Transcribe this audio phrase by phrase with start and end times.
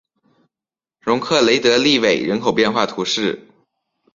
[1.01, 3.45] 容克雷德利韦人口变化图示